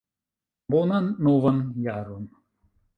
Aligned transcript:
Bonan 0.71 1.13
novan 1.29 1.63
jaron! 1.87 2.29